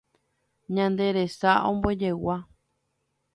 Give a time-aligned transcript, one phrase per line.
[0.75, 2.35] Ñande resa ombojegua